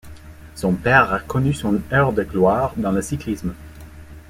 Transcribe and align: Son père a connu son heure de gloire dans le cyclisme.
Son 0.55 0.73
père 0.73 1.13
a 1.13 1.19
connu 1.19 1.53
son 1.53 1.79
heure 1.91 2.11
de 2.11 2.23
gloire 2.23 2.73
dans 2.75 2.91
le 2.91 3.03
cyclisme. 3.03 3.53